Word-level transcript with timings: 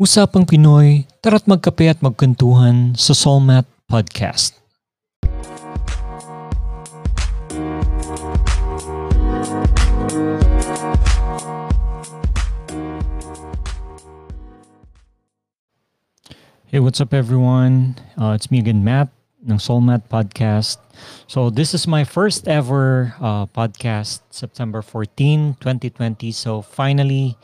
Usapang 0.00 0.48
Pinoy, 0.48 1.04
tara't 1.20 1.44
magkape 1.44 1.84
at 1.92 2.00
magkwentuhan 2.00 2.96
sa 2.96 3.12
Solmat 3.12 3.68
Podcast. 3.84 4.56
Hey, 16.72 16.80
what's 16.80 17.04
up 17.04 17.12
everyone? 17.12 18.00
Uh, 18.16 18.32
it's 18.32 18.48
me 18.48 18.64
again, 18.64 18.80
Matt, 18.80 19.12
ng 19.44 19.60
Solmat 19.60 20.08
Podcast. 20.08 20.80
So 21.28 21.52
this 21.52 21.76
is 21.76 21.84
my 21.84 22.08
first 22.08 22.48
ever 22.48 23.12
uh, 23.20 23.44
podcast, 23.52 24.24
September 24.32 24.80
14, 24.80 25.60
2020. 25.60 26.32
So 26.32 26.64
finally, 26.64 27.36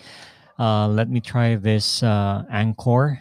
uh, 0.58 0.88
let 0.88 1.08
me 1.08 1.20
try 1.20 1.56
this 1.56 2.02
uh, 2.02 2.44
Anchor. 2.50 3.20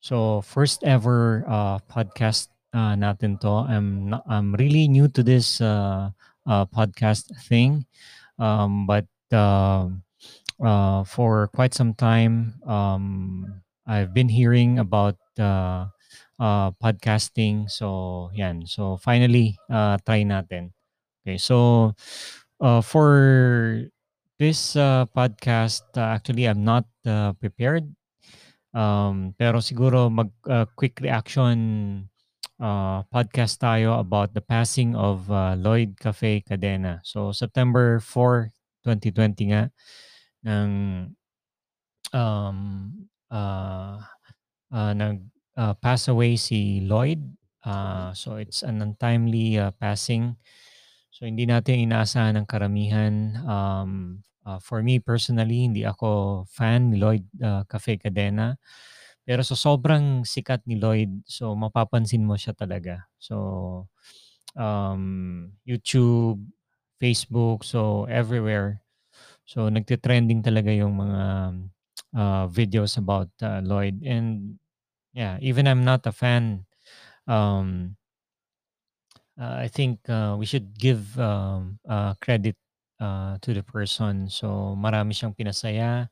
So 0.00 0.42
first 0.42 0.84
ever 0.84 1.44
uh, 1.48 1.78
podcast 1.90 2.48
uh, 2.74 2.94
natin 2.98 3.40
to. 3.42 3.66
I'm 3.68 4.10
not, 4.10 4.24
I'm 4.28 4.54
really 4.54 4.88
new 4.88 5.08
to 5.08 5.22
this 5.22 5.60
uh, 5.60 6.10
uh, 6.46 6.66
podcast 6.66 7.30
thing, 7.48 7.86
um, 8.38 8.86
but 8.86 9.06
uh, 9.32 9.88
uh, 10.62 11.04
for 11.04 11.48
quite 11.54 11.74
some 11.74 11.94
time, 11.94 12.54
um, 12.66 13.62
I've 13.86 14.14
been 14.14 14.28
hearing 14.28 14.78
about 14.78 15.16
uh, 15.38 15.86
uh, 16.38 16.70
podcasting. 16.82 17.70
So, 17.70 18.30
yan. 18.34 18.66
So, 18.66 18.96
finally, 18.96 19.58
uh, 19.70 19.98
try 20.06 20.22
natin. 20.24 20.72
Okay. 21.26 21.38
So, 21.38 21.94
uh, 22.60 22.80
for 22.82 23.88
this 24.42 24.74
uh, 24.74 25.06
podcast, 25.14 25.86
uh, 25.94 26.18
actually, 26.18 26.50
I'm 26.50 26.66
not 26.66 26.82
uh, 27.06 27.30
prepared. 27.38 27.86
Um, 28.74 29.38
pero 29.38 29.62
siguro 29.62 30.10
mag 30.10 30.34
uh, 30.50 30.66
quick 30.74 30.98
reaction 30.98 32.10
uh, 32.58 33.06
podcast 33.06 33.62
tayo 33.62 34.02
about 34.02 34.34
the 34.34 34.42
passing 34.42 34.98
of 34.98 35.30
uh, 35.30 35.54
Lloyd 35.54 35.94
Cafe 35.94 36.42
Cadena. 36.42 36.98
So 37.06 37.30
September 37.30 38.02
4, 38.02 38.50
2020 38.82 39.54
nga 39.54 39.70
ng 40.42 40.70
um, 42.10 42.58
uh, 43.30 44.02
uh, 44.74 44.92
nag 44.96 45.22
uh, 45.54 45.74
pass 45.78 46.10
away 46.10 46.34
si 46.34 46.82
Lloyd. 46.82 47.22
Uh, 47.62 48.10
so 48.10 48.42
it's 48.42 48.66
an 48.66 48.82
untimely 48.82 49.54
uh, 49.54 49.70
passing. 49.78 50.34
So 51.14 51.30
hindi 51.30 51.46
natin 51.46 51.86
inaasahan 51.86 52.40
ng 52.40 52.46
karamihan. 52.48 53.38
Um, 53.46 54.24
uh, 54.46 54.58
for 54.58 54.82
me 54.82 54.98
personally, 54.98 55.66
hindi 55.66 55.82
ako 55.86 56.42
fan 56.48 56.90
ni 56.92 56.96
Lloyd 56.98 57.24
uh, 57.42 57.64
Cafe 57.68 57.98
Cadena. 57.98 58.56
Pero 59.22 59.46
so 59.46 59.54
sobrang 59.54 60.26
sikat 60.26 60.66
ni 60.66 60.78
Lloyd, 60.78 61.22
so 61.26 61.54
mapapansin 61.54 62.26
mo 62.26 62.34
siya 62.34 62.54
talaga. 62.58 63.06
So 63.22 63.86
um, 64.58 65.52
YouTube, 65.62 66.42
Facebook, 66.98 67.62
so 67.62 68.04
everywhere. 68.10 68.82
So 69.46 69.70
nagte-trending 69.70 70.42
talaga 70.42 70.70
yung 70.74 70.98
mga 70.98 71.22
uh, 72.16 72.44
videos 72.50 72.98
about 72.98 73.30
uh, 73.42 73.60
Lloyd 73.62 74.02
and 74.02 74.58
yeah, 75.12 75.38
even 75.40 75.68
I'm 75.68 75.84
not 75.84 76.06
a 76.06 76.12
fan 76.12 76.66
um 77.30 77.94
uh, 79.38 79.56
I 79.64 79.68
think 79.68 80.00
uh, 80.08 80.36
we 80.38 80.46
should 80.46 80.78
give 80.78 81.18
um, 81.18 81.78
uh, 81.88 82.14
credit 82.20 82.56
uh, 83.02 83.34
to 83.42 83.50
the 83.50 83.66
person. 83.66 84.30
So 84.30 84.78
marami 84.78 85.10
siyang 85.18 85.34
pinasaya. 85.34 86.06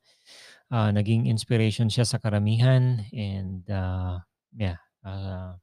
Uh, 0.71 0.91
naging 0.91 1.27
inspiration 1.27 1.91
siya 1.91 2.07
sa 2.07 2.19
karamihan 2.19 3.03
and 3.11 3.67
uh, 3.71 4.23
yeah, 4.55 4.79
uh, 5.07 5.59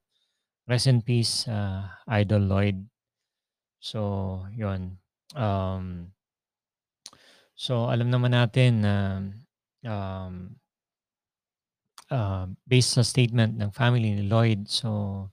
rest 0.68 0.88
in 0.88 1.00
peace 1.00 1.48
uh, 1.48 1.88
Idol 2.08 2.44
Lloyd. 2.44 2.84
So, 3.80 4.44
yon. 4.52 5.00
Um, 5.32 6.12
so 7.56 7.88
alam 7.88 8.12
naman 8.12 8.36
natin 8.36 8.84
na 8.84 8.96
um, 9.88 10.60
uh, 12.12 12.52
based 12.68 13.00
sa 13.00 13.04
statement 13.04 13.56
ng 13.56 13.72
family 13.72 14.12
ni 14.12 14.28
Lloyd, 14.28 14.68
so 14.68 15.32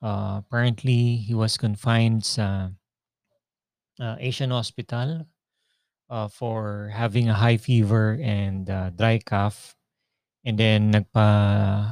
uh, 0.00 0.40
apparently 0.40 1.20
he 1.20 1.36
was 1.36 1.60
confined 1.60 2.24
sa 2.24 2.72
uh, 4.00 4.16
Asian 4.18 4.50
Hospital 4.50 5.28
uh, 6.08 6.28
for 6.28 6.90
having 6.92 7.28
a 7.28 7.36
high 7.36 7.56
fever 7.56 8.18
and 8.20 8.68
uh, 8.68 8.90
dry 8.90 9.20
cough. 9.20 9.76
And 10.44 10.56
then 10.56 10.90
nagpa 10.90 11.28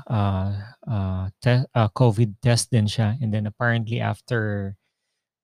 uh, 0.09 0.51
uh, 0.89 1.29
te- 1.45 1.69
uh, 1.77 1.89
COVID 1.93 2.41
test 2.41 2.73
din 2.73 2.89
siya. 2.89 3.21
And 3.21 3.29
then 3.29 3.45
apparently 3.45 4.01
after 4.01 4.75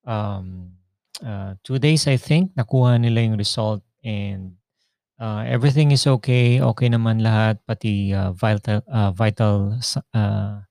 um, 0.05 0.73
uh, 1.21 1.53
two 1.63 1.77
days, 1.77 2.09
I 2.09 2.17
think, 2.17 2.57
nakuha 2.57 2.97
nila 2.97 3.21
yung 3.21 3.37
result 3.37 3.85
and 4.03 4.57
uh, 5.21 5.45
everything 5.45 5.93
is 5.93 6.07
okay. 6.07 6.61
Okay 6.61 6.89
naman 6.89 7.21
lahat, 7.21 7.61
pati 7.69 8.09
uh, 8.09 8.33
vital, 8.33 8.81
uh, 8.89 9.13
vital 9.13 9.77
uh, 10.17 10.65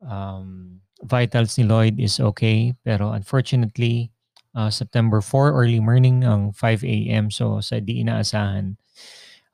um, 0.00 0.80
vitals 1.04 1.60
ni 1.60 1.64
Lloyd 1.68 2.00
is 2.00 2.16
okay. 2.16 2.72
Pero 2.80 3.12
unfortunately, 3.12 4.08
uh, 4.58 4.70
September 4.74 5.22
4, 5.22 5.54
early 5.54 5.78
morning 5.78 6.26
ng 6.26 6.50
5 6.50 6.82
a.m. 6.82 7.30
So 7.30 7.62
sa 7.62 7.78
di 7.78 8.02
inaasahan, 8.02 8.74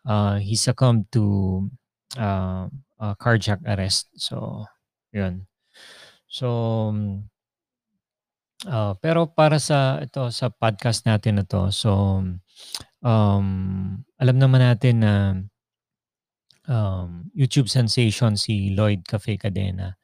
uh, 0.08 0.40
he 0.40 0.56
succumbed 0.56 1.12
to 1.12 1.68
uh, 2.16 2.72
uh, 2.96 3.14
cardiac 3.20 3.60
arrest. 3.68 4.08
So, 4.16 4.64
yun. 5.12 5.44
So, 6.28 6.48
uh, 8.64 8.94
pero 8.98 9.28
para 9.28 9.60
sa 9.60 10.00
ito 10.00 10.32
sa 10.32 10.48
podcast 10.48 11.04
natin 11.04 11.42
na 11.42 11.44
to, 11.44 11.68
so 11.68 12.22
um, 13.04 13.46
alam 14.18 14.36
naman 14.40 14.60
natin 14.64 14.94
na 15.04 15.14
um, 16.66 17.28
YouTube 17.36 17.68
sensation 17.68 18.34
si 18.40 18.72
Lloyd 18.72 19.04
Cafe 19.04 19.36
Cadena. 19.36 19.94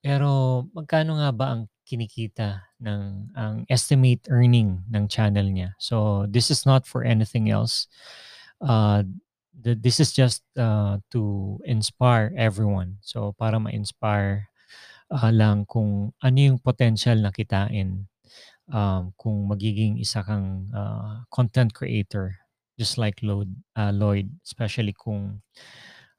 Pero 0.00 0.64
magkano 0.72 1.20
nga 1.20 1.30
ba 1.30 1.46
ang 1.54 1.62
kinikita 1.90 2.62
ng 2.78 3.34
ang 3.34 3.66
estimate 3.66 4.30
earning 4.30 4.86
ng 4.86 5.10
channel 5.10 5.50
niya? 5.50 5.74
So 5.82 6.26
this 6.30 6.46
is 6.54 6.62
not 6.62 6.86
for 6.86 7.02
anything 7.02 7.50
else. 7.50 7.90
Uh, 8.62 9.02
the, 9.50 9.74
this 9.74 9.98
is 9.98 10.14
just 10.14 10.46
uh, 10.54 11.02
to 11.10 11.58
inspire 11.66 12.30
everyone. 12.38 13.02
So 13.02 13.34
para 13.34 13.58
ma-inspire 13.58 14.46
uh, 15.10 15.34
lang 15.34 15.66
kung 15.66 16.14
ano 16.22 16.38
yung 16.38 16.62
potential 16.62 17.18
na 17.18 17.34
kitain 17.34 18.06
um, 18.70 19.10
kung 19.18 19.50
magiging 19.50 19.98
isa 19.98 20.22
kang 20.22 20.70
uh, 20.70 21.26
content 21.34 21.74
creator 21.74 22.38
just 22.78 22.96
like 22.96 23.20
Lloyd, 23.20 23.50
uh, 23.76 23.92
Lloyd 23.92 24.30
especially 24.46 24.96
kung 24.96 25.42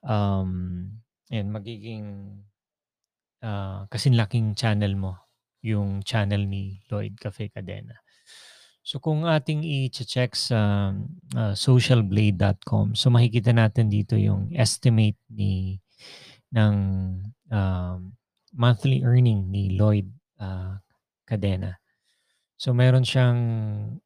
um, 0.05 0.51
yan, 1.31 1.49
magiging 1.49 2.37
uh, 3.41 3.87
kasing 3.89 4.13
laking 4.13 4.53
channel 4.53 4.93
mo, 4.93 5.17
yung 5.61 6.01
channel 6.01 6.45
ni 6.45 6.81
Lloyd 6.89 7.17
Cafe 7.17 7.49
Cadena. 7.49 8.01
So 8.81 8.97
kung 8.97 9.29
ating 9.29 9.61
i-check 9.61 10.33
sa 10.33 10.89
uh, 11.37 11.53
socialblade.com, 11.53 12.97
so 12.97 13.13
makikita 13.13 13.53
natin 13.53 13.93
dito 13.93 14.17
yung 14.17 14.49
estimate 14.57 15.17
ni 15.29 15.77
ng 16.49 16.75
uh, 17.53 18.01
monthly 18.57 19.05
earning 19.05 19.53
ni 19.53 19.77
Lloyd 19.77 20.09
uh, 20.41 20.81
Cadena. 21.29 21.77
So 22.57 22.73
meron 22.73 23.05
siyang 23.05 23.39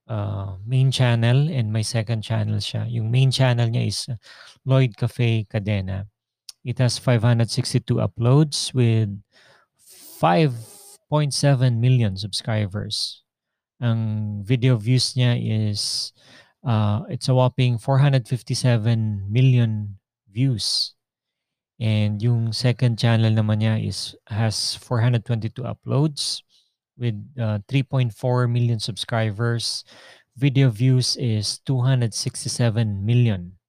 uh, 0.07 0.59
main 0.63 0.91
channel 0.91 1.51
and 1.51 1.71
may 1.71 1.83
second 1.83 2.23
channel 2.23 2.59
siya. 2.59 2.87
Yung 2.87 3.11
main 3.11 3.31
channel 3.31 3.67
niya 3.67 3.83
is 3.87 4.07
Lloyd 4.67 4.95
Cafe 4.95 5.47
Cadena. 5.47 6.07
It 6.63 6.79
has 6.79 6.99
562 6.99 7.99
uploads 7.99 8.73
with 8.75 9.11
5.7 11.11 11.77
million 11.77 12.17
subscribers. 12.17 13.21
Ang 13.81 14.41
video 14.41 14.77
views 14.77 15.13
niya 15.13 15.37
is 15.37 16.11
uh, 16.65 17.05
it's 17.09 17.29
a 17.29 17.35
whopping 17.35 17.77
457 17.77 19.27
million 19.29 19.99
views. 20.31 20.95
And 21.79 22.23
yung 22.23 22.55
second 22.55 22.97
channel 22.97 23.35
naman 23.35 23.59
niya 23.59 23.83
is 23.83 24.15
has 24.31 24.79
422 24.79 25.67
uploads 25.67 26.41
with 26.95 27.19
uh, 27.35 27.59
3.4 27.67 28.15
million 28.47 28.79
subscribers. 28.79 29.83
Video 30.39 30.71
views 30.71 31.15
is 31.19 31.59
267 31.67 32.15
million. 33.03 33.59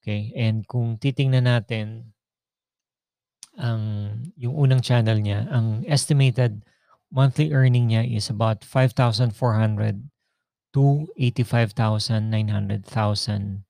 Okay? 0.00 0.32
And 0.36 0.64
kung 0.64 0.96
titingnan 0.96 1.44
natin 1.44 2.15
ang 3.56 4.12
yung 4.36 4.54
unang 4.54 4.84
channel 4.84 5.18
niya, 5.20 5.48
ang 5.48 5.84
estimated 5.88 6.62
monthly 7.10 7.52
earning 7.52 7.88
niya 7.90 8.04
is 8.04 8.28
about 8.28 8.64
5,400 8.64 9.32
to 10.76 11.08
85,900,000 11.16 13.64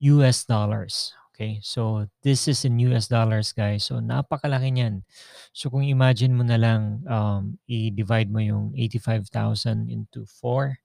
US 0.00 0.44
dollars. 0.44 1.12
Okay, 1.36 1.60
so 1.60 2.08
this 2.24 2.48
is 2.48 2.64
in 2.64 2.80
US 2.88 3.12
dollars 3.12 3.52
guys. 3.52 3.84
So 3.84 4.00
napakalaki 4.00 4.72
niyan. 4.72 5.04
So 5.52 5.68
kung 5.68 5.84
imagine 5.84 6.32
mo 6.32 6.40
na 6.40 6.56
lang 6.56 7.04
um, 7.04 7.60
i-divide 7.68 8.32
mo 8.32 8.40
yung 8.40 8.72
85,000 8.72 9.92
into 9.92 10.24
4, 10.40 10.80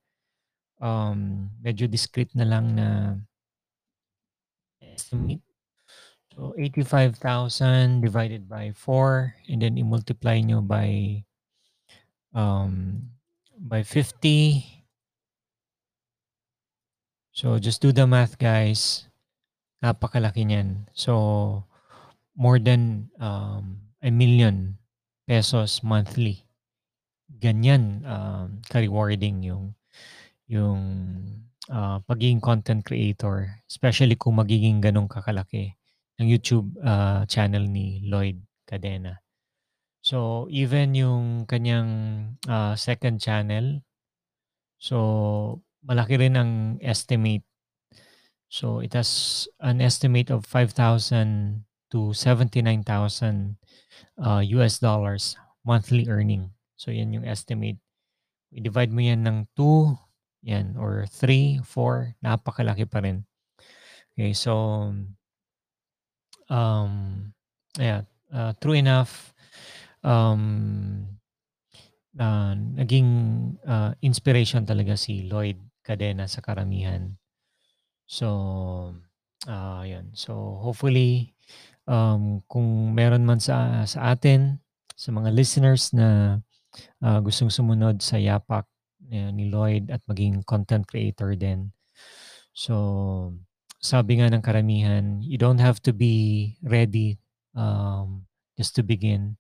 um, 0.83 1.47
medyo 1.63 1.87
discrete 1.87 2.35
na 2.35 2.43
lang 2.43 2.75
na 2.75 3.15
estimate. 4.83 5.39
So 6.31 6.55
85,000 6.55 7.99
divided 7.99 8.47
by 8.47 8.71
4 8.71 9.35
and 9.51 9.59
then 9.59 9.75
i-multiply 9.75 10.39
nyo 10.39 10.63
by 10.63 11.19
um, 12.31 13.03
by 13.59 13.83
50. 13.83 14.63
So 17.35 17.59
just 17.59 17.83
do 17.83 17.91
the 17.91 18.07
math 18.07 18.39
guys. 18.39 19.11
Napakalaki 19.83 20.47
niyan. 20.47 20.87
So, 20.93 21.65
more 22.37 22.61
than 22.61 23.09
um, 23.19 23.81
a 23.99 24.13
million 24.13 24.77
pesos 25.27 25.83
monthly. 25.83 26.45
Ganyan 27.41 28.05
um, 28.05 28.61
ka-rewarding 28.69 29.41
yung 29.41 29.73
yung 30.45 30.79
uh, 31.65 31.97
pagiging 32.05 32.39
content 32.39 32.85
creator, 32.85 33.57
especially 33.65 34.13
kung 34.13 34.37
magiging 34.37 34.79
ganong 34.79 35.09
kakalaki 35.09 35.80
ng 36.21 36.29
YouTube 36.29 36.77
uh, 36.85 37.25
channel 37.25 37.65
ni 37.65 38.05
Lloyd 38.05 38.37
Cadena. 38.69 39.17
So, 40.05 40.45
even 40.53 40.93
yung 40.93 41.49
kanyang 41.49 41.89
uh, 42.45 42.77
second 42.77 43.17
channel, 43.17 43.81
so 44.77 45.61
malaki 45.81 46.21
rin 46.21 46.37
ang 46.37 46.77
estimate 46.81 47.45
so 48.51 48.83
it 48.83 48.91
has 48.91 49.47
an 49.63 49.79
estimate 49.79 50.27
of 50.27 50.43
5,000 50.43 51.63
to 51.87 52.11
79,000 52.11 53.55
uh, 54.19 54.43
US 54.59 54.75
dollars 54.83 55.39
monthly 55.63 56.11
earning. 56.11 56.51
So 56.75 56.91
yan 56.91 57.15
yung 57.15 57.23
estimate. 57.23 57.79
I-divide 58.51 58.91
mo 58.91 58.99
yan 58.99 59.23
ng 59.23 59.47
2, 59.55 60.51
yan, 60.51 60.75
or 60.75 61.07
3, 61.07 61.63
4, 61.63 62.19
napakalaki 62.19 62.83
pa 62.91 62.99
rin. 62.99 63.23
Okay, 64.11 64.35
so 64.35 64.83
um, 66.51 67.31
yeah, 67.79 68.03
uh, 68.35 68.51
true 68.59 68.75
enough, 68.75 69.31
um, 70.03 71.07
uh, 72.19 72.53
naging 72.75 73.09
uh, 73.63 73.95
inspiration 74.03 74.67
talaga 74.67 74.99
si 74.99 75.31
Lloyd 75.31 75.55
Cadena 75.81 76.27
sa 76.27 76.43
karamihan. 76.43 77.15
So, 78.05 78.27
ah, 79.47 79.87
yun. 79.87 80.11
So, 80.11 80.59
hopefully, 80.59 81.31
um, 81.87 82.43
kung 82.51 82.91
meron 82.91 83.23
man 83.23 83.39
sa 83.39 83.87
sa 83.87 84.11
atin, 84.11 84.59
sa 84.99 85.15
mga 85.15 85.31
listeners 85.31 85.95
na 85.95 86.37
uh, 87.01 87.19
gustong 87.23 87.49
sumunod 87.49 88.03
sa 88.03 88.19
yapak 88.19 88.67
uh, 89.09 89.31
ni 89.31 89.47
Lloyd 89.47 89.87
at 89.89 90.03
maging 90.05 90.43
content 90.43 90.83
creator 90.85 91.33
din. 91.39 91.71
So, 92.51 93.33
sabi 93.81 94.21
nga 94.21 94.29
ng 94.29 94.41
karamihan, 94.41 95.19
you 95.21 95.37
don't 95.37 95.59
have 95.59 95.81
to 95.83 95.91
be 95.91 96.55
ready 96.61 97.17
um, 97.55 98.23
just 98.57 98.77
to 98.77 98.83
begin. 98.83 99.37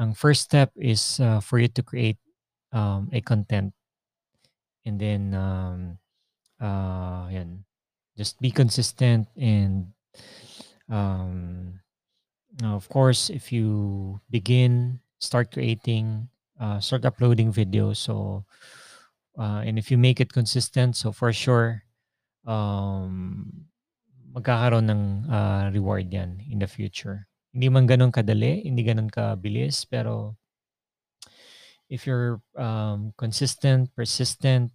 Ang 0.00 0.14
first 0.14 0.42
step 0.48 0.72
is 0.76 1.20
uh, 1.20 1.40
for 1.40 1.58
you 1.58 1.68
to 1.68 1.82
create 1.82 2.18
um, 2.72 3.08
a 3.12 3.20
content. 3.20 3.74
And 4.86 4.96
then, 4.96 5.34
um, 5.34 5.98
uh, 6.60 7.28
yan, 7.28 7.64
just 8.18 8.40
be 8.42 8.50
consistent 8.50 9.30
and 9.38 9.94
um, 10.90 11.78
of 12.64 12.88
course 12.88 13.30
if 13.30 13.52
you 13.52 14.18
begin 14.28 14.98
start 15.20 15.52
creating 15.52 16.28
uh, 16.58 16.80
start 16.80 17.06
uploading 17.06 17.52
videos 17.54 18.02
so 18.02 18.44
uh, 19.38 19.62
and 19.62 19.78
if 19.78 19.90
you 19.90 19.96
make 19.96 20.20
it 20.20 20.32
consistent 20.32 20.96
so 20.96 21.12
for 21.12 21.32
sure 21.32 21.84
um, 22.44 23.27
magkakaroon 24.34 24.86
ng 24.90 25.04
uh, 25.28 25.70
reward 25.72 26.08
yan 26.12 26.40
in 26.48 26.60
the 26.60 26.68
future 26.68 27.28
hindi 27.52 27.68
man 27.72 27.88
ganun 27.88 28.12
kadali 28.12 28.64
hindi 28.64 28.84
ganun 28.84 29.08
kabilis 29.08 29.88
pero 29.88 30.36
if 31.88 32.04
you're 32.04 32.40
um, 32.56 33.16
consistent 33.16 33.88
persistent 33.96 34.72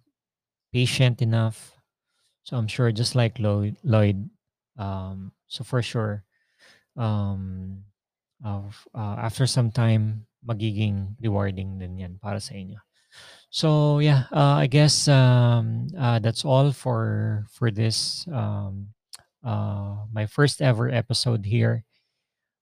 patient 0.74 1.22
enough 1.22 1.74
so 2.44 2.60
I'm 2.60 2.68
sure 2.68 2.92
just 2.92 3.16
like 3.16 3.40
Lloyd, 3.40 3.76
Lloyd 3.82 4.28
um, 4.78 5.32
so 5.48 5.64
for 5.64 5.82
sure, 5.82 6.24
um, 6.96 7.84
of, 8.44 8.86
uh, 8.94 9.16
after 9.18 9.46
some 9.46 9.70
time, 9.70 10.26
magiging 10.46 11.16
rewarding 11.20 11.78
din 11.78 11.98
yan 11.98 12.14
para 12.20 12.40
sa 12.40 12.54
inyo. 12.54 12.78
So 13.48 13.98
yeah, 14.00 14.26
uh, 14.34 14.58
I 14.60 14.66
guess 14.66 15.08
um, 15.08 15.86
uh, 15.96 16.18
that's 16.18 16.44
all 16.44 16.72
for 16.72 17.46
for 17.54 17.70
this 17.70 18.26
um, 18.28 18.92
Uh, 19.44 20.08
my 20.12 20.26
first 20.26 20.62
ever 20.62 20.88
episode 20.90 21.44
here, 21.44 21.84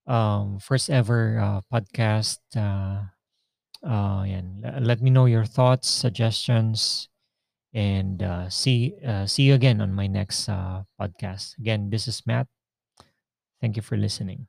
um, 0.07 0.59
first 0.59 0.91
ever 0.91 1.39
uh, 1.39 1.61
podcast. 1.73 2.39
Uh, 2.57 3.07
uh, 3.87 4.23
and 4.23 4.87
let 4.87 5.01
me 5.03 5.11
know 5.11 5.27
your 5.27 5.45
thoughts, 5.45 5.89
suggestions, 5.89 7.09
and 7.75 8.23
uh, 8.23 8.49
see 8.49 8.95
uh, 9.07 9.27
see 9.27 9.45
you 9.45 9.55
again 9.55 9.81
on 9.81 9.93
my 9.93 10.07
next 10.07 10.49
uh, 10.49 10.83
podcast. 11.01 11.59
Again, 11.59 11.91
this 11.91 12.07
is 12.07 12.23
Matt. 12.27 12.47
Thank 13.61 13.77
you 13.77 13.83
for 13.83 13.97
listening. 13.97 14.47